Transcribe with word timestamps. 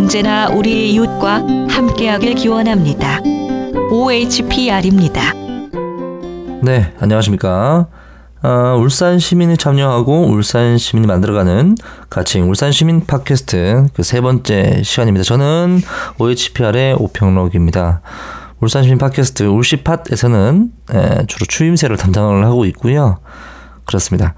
언제나 0.00 0.48
우리 0.48 0.92
이웃과 0.94 1.44
함께하길 1.68 2.34
기원합니다. 2.34 3.20
OHPR입니다. 3.90 5.34
네, 6.62 6.94
안녕하십니까. 6.98 7.86
어, 8.42 8.76
울산 8.80 9.18
시민이 9.18 9.58
참여하고 9.58 10.28
울산 10.28 10.78
시민이 10.78 11.06
만들어가는 11.06 11.76
가칭 12.08 12.48
울산 12.48 12.72
시민 12.72 13.04
팟캐스트 13.04 13.88
그 13.92 14.02
세 14.02 14.22
번째 14.22 14.82
시간입니다. 14.82 15.22
저는 15.22 15.82
OHPR의 16.18 16.94
오평록입니다. 16.98 18.00
울산 18.60 18.82
시민 18.82 18.96
팟캐스트 18.96 19.42
울시팟에서는 19.42 20.72
에, 20.94 21.26
주로 21.26 21.44
추임새를 21.46 21.98
담당을 21.98 22.46
하고 22.46 22.64
있고요. 22.64 23.18
그렇습니다. 23.84 24.34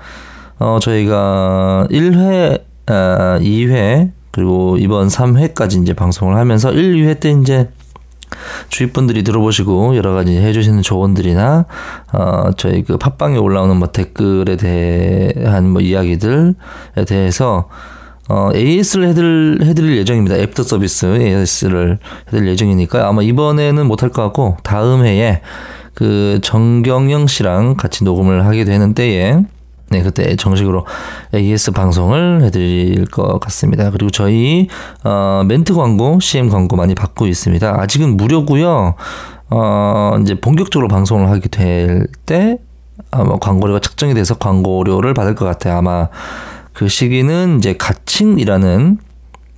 어, 0.59 0.81
저희가 0.83 1.87
1회, 1.89 2.63
아, 2.89 3.39
2회, 3.41 4.11
그리고 4.33 4.77
이번 4.79 5.09
3회까지 5.09 5.83
이제 5.83 5.93
방송을 5.95 6.37
하면서 6.37 6.73
1, 6.73 6.95
2회 6.95 7.21
때 7.21 7.31
이제 7.31 7.69
주위 8.69 8.91
분들이 8.91 9.23
들어보시고 9.23 9.97
여러 9.97 10.15
가지 10.15 10.37
해주시는 10.37 10.83
조언들이나 10.83 11.67
어 12.13 12.51
저희 12.57 12.83
그 12.83 12.97
팟빵에 12.97 13.37
올라오는 13.37 13.77
뭐 13.77 13.89
댓글에 13.89 14.57
대한 14.57 15.69
뭐 15.69 15.83
이야기들에 15.83 16.55
대해서 17.07 17.69
어 18.29 18.51
AS를 18.55 19.09
해드릴 19.09 19.59
해드릴 19.65 19.99
예정입니다. 19.99 20.37
애프터 20.37 20.63
서비스 20.63 21.07
AS를 21.07 21.99
해드릴 22.29 22.49
예정이니까 22.49 23.07
아마 23.07 23.23
이번에는 23.23 23.87
못할 23.87 24.09
것 24.09 24.23
같고 24.23 24.57
다음 24.63 25.05
해에 25.05 25.43
그 25.95 26.39
정경영 26.43 27.27
씨랑 27.27 27.77
같이 27.77 28.05
녹음을 28.05 28.47
하게 28.47 28.65
되는 28.65 28.95
때에 28.95 29.43
네, 29.93 30.03
그때 30.03 30.35
정식으로 30.37 30.87
AS 31.35 31.73
방송을 31.73 32.43
해드릴 32.45 33.05
것 33.07 33.39
같습니다. 33.41 33.91
그리고 33.91 34.11
저희, 34.11 34.69
어, 35.05 35.45
멘트 35.47 35.75
광고, 35.75 36.19
CM 36.19 36.49
광고 36.49 36.77
많이 36.77 36.95
받고 36.95 37.27
있습니다. 37.27 37.81
아직은 37.81 38.17
무료고요 38.17 38.95
어, 39.51 40.19
이제 40.23 40.41
본격적으로 40.41 40.89
방송을 40.89 41.29
하게 41.29 41.49
될 41.51 42.07
때, 42.25 42.57
아마 43.11 43.37
광고료가 43.39 43.81
책정이 43.81 44.15
돼서 44.15 44.35
광고료를 44.35 45.13
받을 45.13 45.35
것 45.35 45.45
같아요. 45.45 45.77
아마 45.77 46.09
그 46.73 46.89
시기는 46.89 47.59
이제 47.59 47.75
가칭이라는, 47.75 48.99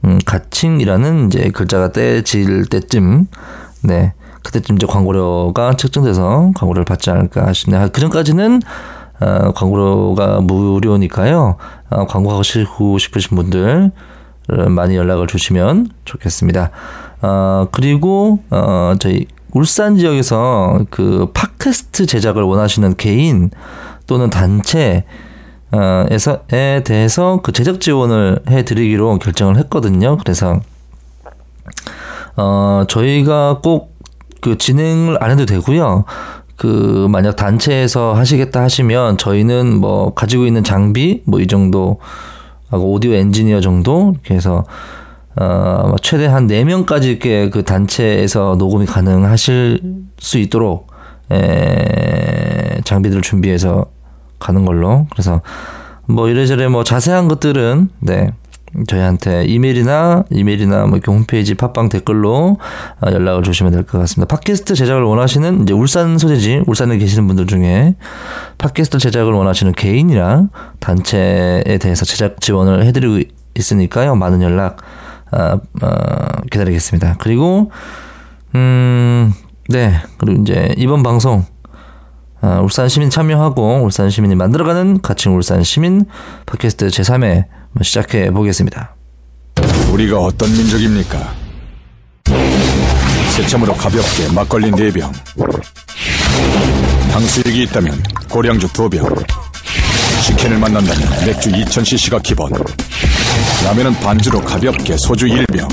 음, 0.05 0.19
가칭이라는 0.27 1.29
이제 1.29 1.51
글자가 1.51 1.93
떼질 1.93 2.67
때쯤, 2.67 3.29
네. 3.83 4.15
그때쯤 4.43 4.77
이제 4.77 4.87
광고료가 4.87 5.77
책정돼서 5.77 6.51
광고료를 6.55 6.85
받지 6.85 7.11
않을까 7.11 7.53
싶네요. 7.53 7.89
그 7.93 8.01
전까지는 8.01 8.61
어, 9.25 9.53
광고가 9.53 10.41
무료니까요. 10.43 11.57
어, 11.91 12.07
광고하고 12.07 12.43
싶으신 12.99 13.37
분들 13.37 13.91
많이 14.69 14.97
연락을 14.97 15.27
주시면 15.27 15.89
좋겠습니다. 16.05 16.71
어, 17.23 17.69
그리고 17.73 18.41
어, 18.51 18.95
저희 18.99 19.27
울산 19.53 19.97
지역에서 19.97 20.85
그 20.91 21.31
팟캐스트 21.33 22.07
제작을 22.07 22.43
원하시는 22.43 22.97
개인 22.97 23.51
또는 24.07 24.29
단체 24.29 25.05
어, 25.73 26.05
에서에 26.11 26.83
대해서 26.85 27.41
그 27.43 27.53
제작 27.53 27.81
지원을 27.81 28.41
해드리기로 28.49 29.19
결정을 29.21 29.57
했거든요. 29.57 30.19
그래서 30.19 30.61
어, 32.37 32.85
저희가 32.89 33.61
꼭 33.63 33.95
그 34.45 34.59
진행을 34.59 35.25
안 35.25 35.31
해도 35.31 35.47
되고요. 35.47 36.05
그 36.57 37.07
만약 37.11 37.37
단체에서 37.37 38.15
하시겠다 38.15 38.63
하시면 38.63 39.19
저희는 39.19 39.77
뭐 39.81 40.15
가지고 40.15 40.47
있는 40.47 40.63
장비 40.65 41.23
뭐 41.27 41.41
이 41.41 41.47
정도 41.47 41.99
하고 42.71 42.93
오디오 42.93 43.13
엔지니어 43.13 43.61
정도 43.61 44.13
이렇게 44.15 44.35
해서 44.35 44.65
어 45.37 45.95
최대 46.03 46.27
한 46.27 46.47
4명까지 46.47 47.05
이렇게 47.05 47.51
그 47.51 47.65
단체에서 47.65 48.57
녹음이 48.59 48.87
가능하실 48.87 49.81
수 50.19 50.39
있도록 50.39 50.89
에 51.31 52.81
장비들을 52.85 53.23
준비해서 53.23 53.87
가는 54.39 54.65
걸로. 54.65 55.07
그래서 55.11 55.41
뭐 56.07 56.29
이래저래 56.29 56.69
뭐 56.69 56.85
자세한 56.85 57.29
것들은 57.29 57.89
네 58.01 58.33
저희한테 58.89 59.45
이메일이나 59.45 60.25
이메일이나 60.31 60.87
뭐 60.87 60.97
이렇게 60.99 61.11
홈페이지 61.13 61.55
팟빵 61.55 61.89
댓글로 61.89 62.59
어, 63.01 63.11
연락을 63.11 63.43
주시면 63.43 63.73
될 63.73 63.85
것 63.85 63.99
같습니다. 63.99 64.35
팟캐스트 64.35 64.75
제작을 64.75 65.03
원하시는 65.03 65.63
이제 65.63 65.73
울산 65.75 66.19
소재지 66.19 66.63
울산에 66.67 66.99
계시는 66.99 67.27
분들 67.27 67.47
중에 67.47 67.95
팟캐스트 68.59 68.99
제작을 68.99 69.33
원하시는 69.33 69.73
개인이랑 69.73 70.49
단체에 70.81 71.79
대해서 71.81 72.05
제작 72.05 72.41
지원을 72.41 72.85
해드리고 72.87 73.21
있으니까요. 73.55 74.15
많은 74.17 74.43
연락 74.43 74.79
어, 75.33 75.61
어, 75.83 75.89
기다리겠습니다. 76.51 77.17
그리고 77.21 77.71
음, 78.55 79.33
네 79.69 79.95
그리고 80.19 80.43
이제 80.43 80.73
이번 80.77 81.03
방송 81.03 81.45
어, 82.43 82.61
울산 82.63 82.89
시민 82.89 83.09
참여하고 83.11 83.81
울산 83.83 84.11
시민이 84.11 84.35
만들어가는 84.35 85.01
가칭 85.01 85.35
울산 85.35 85.63
시민 85.63 86.05
팟캐스트 86.47 86.89
제3회 86.89 87.47
시작해 87.83 88.31
보겠습니다. 88.31 88.95
우리가 89.93 90.19
어떤 90.19 90.51
민족입니까? 90.53 91.35
새참으로 93.37 93.75
가볍게 93.75 94.29
막걸리 94.33 94.71
4병 94.71 95.13
당수육이 97.11 97.63
있다면 97.65 98.01
고량주 98.31 98.69
2병 98.69 99.27
치킨을 100.25 100.59
만난다면 100.59 101.27
맥주 101.27 101.51
2000cc가 101.51 102.23
기본 102.23 102.51
라면은 103.65 103.93
반주로 104.01 104.41
가볍게 104.41 104.97
소주 104.97 105.27
1병 105.27 105.69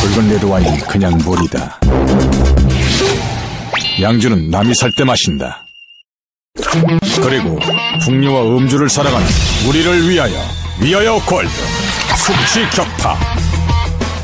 붉은 0.00 0.28
레드와인은 0.30 0.78
그냥 0.80 1.16
물이다 1.18 1.80
양주는 4.02 4.50
남이 4.50 4.74
살 4.74 4.90
때 4.96 5.04
마신다 5.04 5.64
그리고 7.22 7.58
풍류와 8.04 8.56
음주를 8.56 8.88
사랑하는 8.90 9.26
우리를 9.68 10.08
위하여 10.08 10.34
위하여 10.80 11.14
골드 11.24 11.50
숙취 12.16 12.68
격파. 12.70 13.16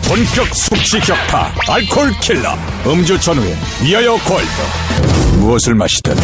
본격 0.09 0.47
숙취 0.55 0.99
격파 1.01 1.53
알콜 1.69 2.13
킬러. 2.21 2.55
음주 2.87 3.19
전후에 3.21 3.57
위하여 3.83 4.17
골드 4.17 5.39
무엇을 5.39 5.75
마시든 5.75 6.17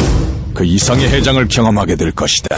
그 0.53 0.65
이상의 0.65 1.09
해장을 1.09 1.47
경험하게 1.49 1.97
될 1.97 2.11
것이다. 2.13 2.57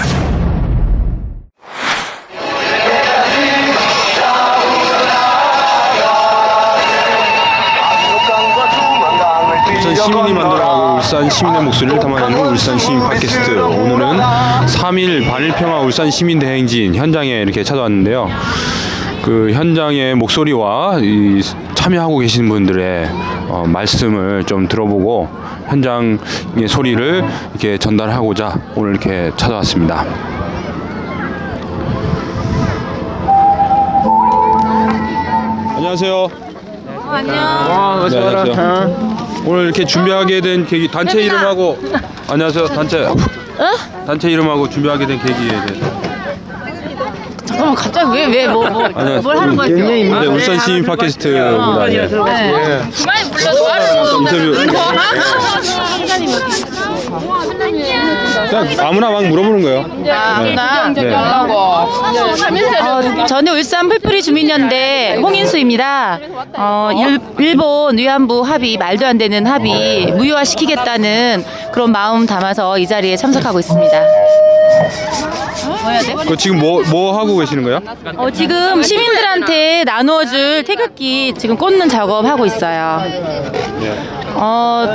시민이 10.08 10.32
만들어가고 10.32 10.67
울산 11.08 11.30
시민의 11.30 11.62
목소리를 11.62 12.00
담아내는 12.00 12.50
울산 12.50 12.78
시민 12.78 13.00
팟캐스트 13.00 13.58
오늘은 13.58 14.18
3일 14.66 15.26
반일평화 15.26 15.80
울산 15.80 16.10
시민 16.10 16.38
대행진 16.38 16.94
현장에 16.94 17.30
이렇게 17.40 17.64
찾아왔는데요 17.64 18.28
그 19.22 19.50
현장의 19.54 20.16
목소리와 20.16 20.98
이 21.00 21.40
참여하고 21.74 22.18
계신 22.18 22.46
분들의 22.50 23.08
어, 23.48 23.64
말씀을 23.66 24.44
좀 24.44 24.68
들어보고 24.68 25.30
현장의 25.68 26.68
소리를 26.68 27.24
이렇게 27.52 27.78
전달하고자 27.78 28.60
오늘 28.76 28.90
이렇게 28.90 29.32
찾아왔습니다. 29.34 30.04
안녕하세요. 35.74 36.28
안녕. 37.08 37.34
네, 37.34 38.18
안녕하세요. 38.18 39.27
오늘 39.48 39.64
이렇게 39.64 39.84
준비하게 39.86 40.42
된 40.42 40.66
계기 40.66 40.88
단체 40.88 41.22
이름하고 41.22 41.78
안녕하세요 42.28 42.66
단체. 42.66 43.08
단체 44.06 44.28
이름하고 44.30 44.68
준비하게 44.68 45.06
된 45.06 45.18
계기에 45.18 45.48
대해서 45.48 45.98
잠깐만 47.46 47.74
갑자기 47.74 48.10
왜 48.12 48.26
왜 48.26 48.46
뭐뭐 48.46 48.84
안녕하세요. 48.84 49.22
뭘 49.22 49.38
하는 49.38 49.56
거죠? 49.56 49.74
네, 49.74 50.26
울산 50.26 50.58
시민 50.60 50.84
팟캐스트입니다. 50.84 51.86
네. 51.86 52.06
많이 53.06 53.30
불러도 53.30 53.64
말하는 53.64 54.04
인터뷰 54.18 54.54
그냥 58.48 58.68
아무나 58.80 59.10
막 59.10 59.24
물어보는 59.24 59.62
거예요. 59.62 59.86
나 60.54 60.88
네. 60.92 61.14
어, 63.22 63.26
저는 63.26 63.52
울산 63.54 63.88
풀뿌리 63.88 64.22
주민연대 64.22 65.16
홍인수입니다. 65.22 66.18
어, 66.56 66.90
일, 66.96 67.20
일본 67.38 67.98
위안부 67.98 68.42
합의 68.42 68.76
말도 68.76 69.06
안 69.06 69.18
되는 69.18 69.46
합의 69.46 70.06
무효화시키겠다는 70.12 71.44
그런 71.72 71.92
마음 71.92 72.26
담아서 72.26 72.78
이 72.78 72.86
자리에 72.86 73.16
참석하고 73.16 73.58
있습니다. 73.60 73.98
뭐 75.82 75.90
해야 75.90 76.00
돼? 76.02 76.14
그 76.26 76.36
지금 76.36 76.58
뭐 76.58 76.78
뭐 76.90 77.18
하고 77.18 77.36
계시는 77.38 77.62
거예요? 77.64 77.80
어, 78.16 78.30
지금 78.30 78.82
시민들한테 78.82 79.84
나누어줄 79.84 80.64
태극기 80.64 81.34
지금 81.36 81.56
꽂는 81.56 81.88
작업 81.88 82.24
하고 82.24 82.46
있어요. 82.46 83.02
어, 84.40 84.86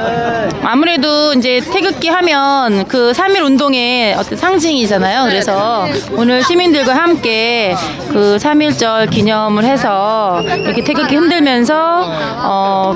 아무래도 0.64 1.34
이제 1.34 1.60
태극기 1.60 2.08
하면 2.08 2.86
그 2.88 3.12
3.1 3.14 3.44
운동의 3.44 4.14
어떤 4.16 4.38
상징이잖아요. 4.38 5.26
그래서 5.26 5.86
오늘 6.14 6.42
시민들과 6.44 6.94
함께 6.96 7.76
그 8.10 8.38
3.1절 8.40 9.10
기념을 9.10 9.66
해서 9.66 10.42
이렇게 10.42 10.84
태극기 10.84 11.16
흔들면서 11.16 12.06
어, 12.44 12.96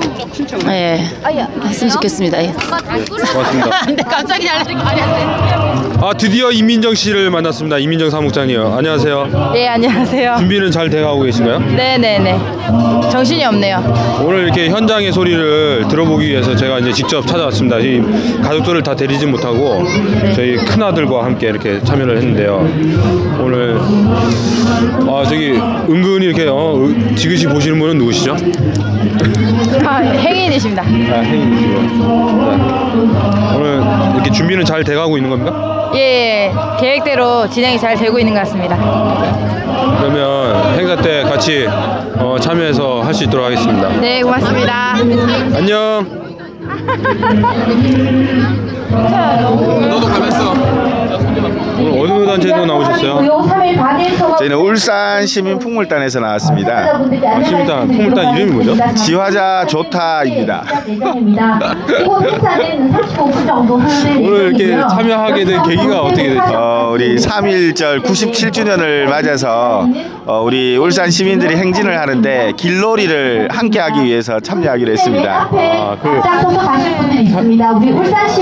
예, 0.68 1.04
했으면 1.64 1.92
좋겠습니다. 1.92 2.42
예. 2.42 2.52
고맙습니다. 3.32 3.80
근데 3.86 4.02
갑자기 4.02 4.46
잘리는 4.46 4.82
거 4.82 4.88
아니야? 4.88 5.88
아 6.00 6.12
드디어 6.16 6.50
이민정 6.50 6.94
씨를 6.94 7.30
만났습니다. 7.30 7.78
이민정 7.88 8.10
사무장이요. 8.10 8.74
안녕하세요. 8.76 9.50
네, 9.54 9.66
안녕하세요. 9.66 10.36
준비는 10.40 10.70
잘 10.70 10.90
돼가고 10.90 11.22
계신가요? 11.22 11.58
네네네. 11.58 12.38
정신이 13.10 13.42
없네요. 13.46 13.82
오늘 14.22 14.42
이렇게 14.44 14.68
현장의 14.68 15.10
소리를 15.10 15.86
들어보기 15.88 16.28
위해서 16.28 16.54
제가 16.54 16.80
이제 16.80 16.92
직접 16.92 17.26
찾아왔습니다. 17.26 17.78
이 17.78 18.02
가족들을 18.42 18.82
다 18.82 18.94
데리지 18.94 19.24
못하고 19.24 19.84
저희 20.34 20.56
큰 20.56 20.82
아들과 20.82 21.24
함께 21.24 21.46
이렇게 21.48 21.80
참여를 21.82 22.18
했는데요. 22.18 22.58
오늘 23.42 23.78
아 23.80 25.24
저기 25.24 25.52
은근히 25.88 26.26
이렇게 26.26 26.46
어, 26.46 26.74
으- 26.76 27.14
지그시 27.16 27.46
보시는 27.46 27.78
분은 27.78 27.96
누구시죠? 27.96 28.36
아, 29.86 29.96
행인이십니다. 30.00 30.82
아, 30.82 31.20
행인이시고. 31.22 31.72
네. 31.72 33.56
오늘 33.56 33.80
이렇게 34.14 34.30
준비는 34.30 34.66
잘 34.66 34.84
돼가고 34.84 35.16
있는 35.16 35.30
겁니까? 35.30 35.77
예, 35.94 36.52
계획대로 36.78 37.48
진행이 37.48 37.78
잘 37.78 37.96
되고 37.96 38.18
있는 38.18 38.34
것 38.34 38.40
같습니다. 38.40 38.76
그러면 39.98 40.78
행사 40.78 40.96
때 40.96 41.22
같이 41.22 41.66
어, 41.68 42.36
참여해서 42.38 43.02
할 43.02 43.14
수 43.14 43.24
있도록 43.24 43.46
하겠습니다. 43.46 43.88
네, 44.00 44.22
고맙습니다. 44.22 44.94
안녕. 45.54 46.06
오늘 51.78 52.12
어느 52.12 52.26
단체에서 52.26 52.66
나오셨어요? 52.66 53.20
저희는 54.38 54.56
울산 54.56 55.26
시민 55.26 55.58
풍물단에서 55.58 56.20
나왔습니다. 56.20 56.72
아, 56.78 57.42
시민단 57.44 57.88
풍물단 57.88 58.36
이름이 58.36 58.52
뭐죠? 58.52 58.76
지화자 58.94 59.64
조타입니다. 59.66 60.64
오늘 64.18 64.54
이렇게 64.54 64.76
참여하게 64.88 65.44
된 65.44 65.62
계기가 65.62 66.02
어떻게 66.02 66.28
됐죠? 66.30 66.52
어, 66.54 66.90
우리 66.92 67.16
3.1절 67.16 68.02
97주년을 68.02 69.04
맞아서 69.08 69.86
어, 70.26 70.42
우리 70.42 70.76
울산 70.76 71.10
시민들이 71.10 71.56
행진을 71.56 71.98
하는데 71.98 72.52
길놀이를 72.56 73.48
함께 73.50 73.78
하기 73.80 74.04
위해서 74.04 74.40
참여하기로 74.40 74.92
했습니다. 74.92 75.48
아, 75.50 75.96
그 76.02 76.08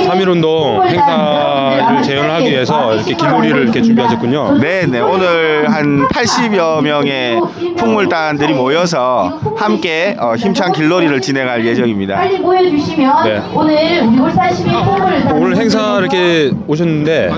3.1 0.06 0.28
운동 0.28 0.82
행사를 0.84 2.02
재현을 2.02 2.30
하기 2.34 2.50
위해서 2.50 2.94
이렇게 2.94 3.14
길놀이를 3.28 3.62
이렇게 3.64 3.82
준비하셨군요. 3.82 4.58
네 4.58 4.86
네 4.86 5.00
오늘 5.00 5.66
한 5.72 6.06
80여 6.08 6.82
명의 6.82 7.40
풍물단들이 7.76 8.52
모여서 8.54 9.40
함께 9.56 10.16
어, 10.18 10.34
힘찬 10.36 10.72
길놀이를 10.72 11.20
진행할 11.20 11.64
예정입니다. 11.66 12.16
빨리 12.16 12.38
모여주시면 12.38 13.24
네. 13.24 13.42
오늘 13.52 14.02
우리 14.06 14.18
울산 14.18 14.52
시민 14.54 14.72
풍물을 14.72 15.22
오늘 15.34 15.56
행사 15.56 15.98
이렇게 15.98 16.52
오셨는데 16.66 17.30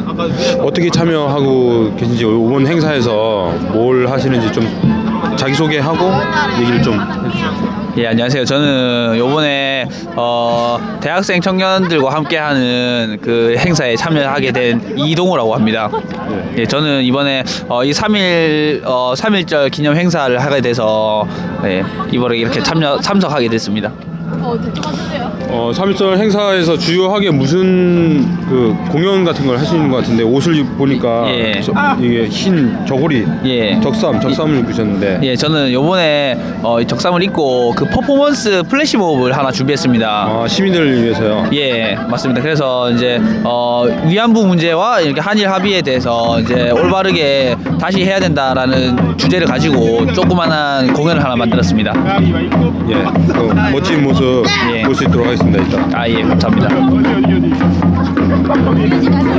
어떻게 0.60 0.90
참여하고 0.90 1.94
계신지 1.96 2.22
이번 2.24 2.66
행사에서 2.66 3.52
뭘 3.72 4.06
하시는지 4.08 4.50
좀 4.52 4.64
자기소개하고 5.36 6.10
얘기를 6.60 6.82
좀 6.82 6.98
해주세요. 7.00 7.77
예, 7.96 8.06
안녕하세요. 8.06 8.44
저는 8.44 9.14
요번에 9.16 9.88
어, 10.14 10.78
대학생 11.00 11.40
청년들과 11.40 12.12
함께 12.12 12.36
하는 12.36 13.18
그 13.20 13.56
행사에 13.58 13.96
참여하게 13.96 14.52
된 14.52 14.94
이동우라고 14.96 15.54
합니다. 15.54 15.90
예, 16.56 16.66
저는 16.66 17.02
이번에 17.02 17.42
어, 17.68 17.82
이 17.84 17.90
3일 17.90 18.82
어, 18.84 19.14
3일절 19.16 19.70
기념 19.72 19.96
행사를 19.96 20.38
하게 20.38 20.60
돼서 20.60 21.26
예, 21.64 21.82
이번에 22.12 22.36
이렇게 22.36 22.62
참여 22.62 23.00
참석하게 23.00 23.48
됐습니다. 23.48 23.90
어, 25.50 25.70
3.1절 25.74 26.18
행사에서 26.18 26.76
주요하게 26.76 27.30
무슨 27.30 28.26
그 28.48 28.74
공연 28.90 29.24
같은 29.24 29.46
걸 29.46 29.56
하시는 29.58 29.88
것 29.90 29.98
같은데 29.98 30.22
옷을 30.22 30.54
입- 30.56 30.76
보니까 30.78 31.24
예. 31.28 31.60
저- 31.60 31.72
이게 32.00 32.26
흰 32.26 32.76
저고리 32.86 33.26
예. 33.44 33.80
적삼 33.80 34.20
적삼을 34.20 34.58
입으셨는데 34.60 35.20
예, 35.22 35.34
저는 35.36 35.72
요번에 35.72 36.38
어, 36.62 36.80
이 36.80 36.86
적삼을 36.86 37.22
입고 37.24 37.72
그 37.74 37.86
퍼포먼스 37.86 38.62
플래시몹을 38.68 39.36
하나 39.36 39.50
준비했습니다. 39.50 40.08
아, 40.08 40.46
시민들을 40.46 41.02
위해서요. 41.02 41.48
예, 41.54 41.94
맞습니다. 42.08 42.42
그래서 42.42 42.90
이제 42.90 43.20
어, 43.44 43.84
위안부 44.06 44.46
문제와 44.46 45.00
이렇게 45.00 45.20
한일 45.20 45.48
합의에 45.50 45.80
대해서 45.82 46.38
이제 46.40 46.70
올바르게 46.70 47.56
다시 47.80 48.04
해야 48.04 48.20
된다라는 48.20 49.16
주제를 49.16 49.46
가지고 49.46 50.12
조그만한 50.12 50.92
공연을 50.92 51.24
하나 51.24 51.34
만들었습니다. 51.36 51.92
예, 52.88 52.94
그 53.32 53.54
멋진 53.72 54.02
모습 54.02 54.17
예. 54.74 54.82
볼 54.82 54.94
수 54.94 55.04
있도록 55.04 55.26
하겠습니다. 55.26 55.62
일단 55.62 55.94
아, 55.94 56.08
예, 56.08 56.22
감사합니다. 56.22 56.68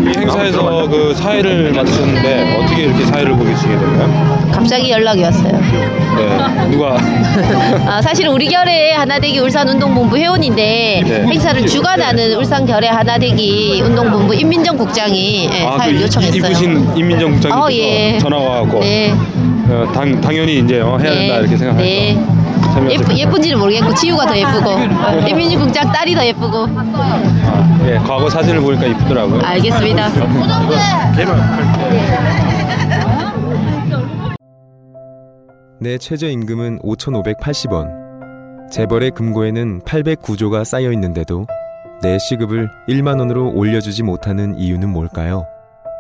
이 0.01 0.17
행사에서 0.17 0.87
그 0.87 1.13
사회를 1.15 1.73
맡으셨는데 1.73 2.57
어떻게 2.63 2.83
이렇게 2.83 3.05
사회를 3.05 3.35
보시게 3.35 3.77
됐나요? 3.77 4.49
갑자기 4.51 4.91
연락이 4.91 5.23
왔어요. 5.23 5.51
네, 5.51 6.69
누가 6.71 6.97
아, 7.87 8.01
사실은 8.01 8.31
우리 8.31 8.47
결의 8.47 8.93
하나대기 8.93 9.39
울산운동본부 9.39 10.17
회원인데 10.17 11.03
네. 11.05 11.21
행사를 11.27 11.65
주관하는 11.65 12.35
울산 12.35 12.65
결의 12.65 12.89
하나대기 12.89 13.81
운동본부 13.83 14.33
임민정 14.35 14.77
국장이 14.77 15.49
예, 15.51 15.65
아, 15.65 15.71
그 15.73 15.77
사회를 15.77 16.01
요청했어요. 16.01 16.37
이쁘신 16.37 16.97
임민정 16.97 17.31
국장님께서 17.31 17.65
어, 17.65 17.71
예. 17.71 18.17
전화가 18.19 18.43
와갖고 18.43 18.79
네, 18.79 19.13
어, 19.69 19.87
당, 19.93 20.19
당연히 20.21 20.59
이제 20.59 20.79
어, 20.81 20.97
해야 20.97 21.11
된다 21.11 21.39
이렇게 21.39 21.57
생각해서 21.57 21.83
네. 21.83 22.17
예쁘, 22.89 23.18
예쁜지는 23.18 23.60
모르겠고 23.60 23.94
지우가 23.94 24.25
더 24.25 24.38
예쁘고 24.38 24.69
어. 24.69 25.27
임민정 25.27 25.60
국장 25.62 25.92
딸이 25.92 26.16
더 26.16 26.25
예쁘고 26.25 26.66
아, 26.68 27.80
예, 27.86 27.98
과거 27.98 28.30
사진을 28.30 28.62
보니까 28.62 28.86
이쁘더라고요. 28.86 29.42
알겠습니다. 29.42 30.10
내 35.81 35.98
최저임금은 35.98 36.80
5,580원. 36.80 38.69
재벌의 38.69 39.12
금고에는 39.12 39.81
809조가 39.81 40.63
쌓여 40.66 40.92
있는데도 40.92 41.48
내 42.01 42.18
시급을 42.19 42.69
1만 42.88 43.19
원으로 43.19 43.51
올려주지 43.54 44.04
못하는 44.04 44.57
이유는 44.57 44.89
뭘까요? 44.89 45.45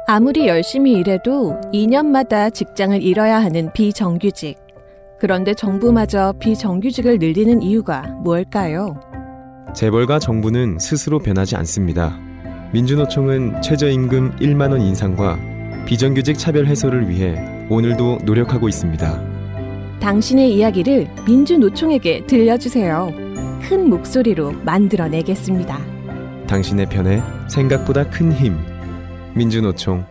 아무리 0.07 0.47
열심히 0.47 0.93
일해도 0.93 1.59
2년마다 1.73 2.53
직장을 2.53 3.01
잃어야 3.01 3.41
하는 3.41 3.71
비정규직. 3.73 4.57
그런데 5.19 5.53
정부마저 5.53 6.33
비정규직을 6.39 7.19
늘리는 7.19 7.61
이유가 7.61 8.01
뭘까요? 8.23 8.99
재벌과 9.75 10.19
정부는 10.19 10.79
스스로 10.79 11.19
변하지 11.19 11.55
않습니다. 11.57 12.17
민주노총은 12.71 13.61
최저임금 13.61 14.37
1만 14.37 14.71
원 14.71 14.81
인상과 14.81 15.37
비정규직 15.85 16.37
차별 16.37 16.67
해소를 16.67 17.09
위해 17.09 17.35
오늘도 17.69 18.19
노력하고 18.25 18.69
있습니다. 18.69 19.21
당신의 19.99 20.55
이야기를 20.55 21.07
민주노총에게 21.27 22.25
들려주세요. 22.25 23.11
큰 23.61 23.89
목소리로 23.89 24.53
만들어내겠습니다. 24.63 25.77
당신의 26.47 26.87
편에 26.87 27.21
생각보다 27.47 28.09
큰 28.09 28.31
힘. 28.31 28.57
민주노총 29.35 30.05